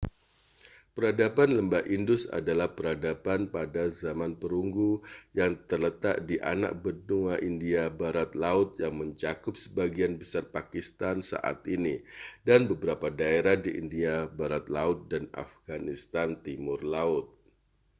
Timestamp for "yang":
5.39-5.51, 8.83-8.93